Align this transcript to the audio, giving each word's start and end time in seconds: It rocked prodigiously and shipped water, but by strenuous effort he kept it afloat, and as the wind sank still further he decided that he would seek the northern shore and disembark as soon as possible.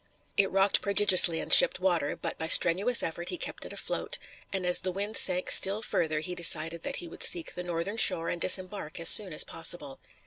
It 0.35 0.49
rocked 0.49 0.81
prodigiously 0.81 1.39
and 1.39 1.53
shipped 1.53 1.79
water, 1.79 2.15
but 2.15 2.39
by 2.39 2.47
strenuous 2.47 3.03
effort 3.03 3.29
he 3.29 3.37
kept 3.37 3.65
it 3.65 3.71
afloat, 3.71 4.17
and 4.51 4.65
as 4.65 4.79
the 4.79 4.91
wind 4.91 5.15
sank 5.15 5.51
still 5.51 5.83
further 5.83 6.21
he 6.21 6.33
decided 6.33 6.81
that 6.81 6.95
he 6.95 7.07
would 7.07 7.21
seek 7.21 7.53
the 7.53 7.61
northern 7.61 7.97
shore 7.97 8.27
and 8.27 8.41
disembark 8.41 8.99
as 8.99 9.09
soon 9.09 9.31
as 9.31 9.43
possible. 9.43 9.99